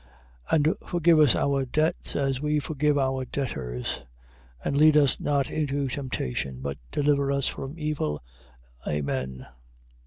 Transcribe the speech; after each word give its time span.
And 0.49 0.73
forgive 0.83 1.19
us 1.19 1.35
our 1.35 1.63
debts, 1.63 2.15
as 2.15 2.41
we 2.41 2.55
also 2.55 2.65
forgive 2.73 2.97
our 2.97 3.23
debtors. 3.23 3.85
6:13. 4.65 4.65
And 4.65 4.77
lead 4.77 4.97
us 4.97 5.19
not 5.19 5.51
into 5.51 5.89
temptation. 5.89 6.59
But 6.59 6.79
deliver 6.91 7.31
us 7.31 7.47
from 7.47 7.77
evil. 7.77 8.23
Amen. 8.87 9.45